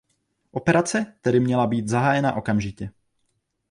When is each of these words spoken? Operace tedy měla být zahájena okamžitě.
Operace 0.51 1.15
tedy 1.21 1.39
měla 1.39 1.67
být 1.67 1.87
zahájena 1.87 2.33
okamžitě. 2.35 2.91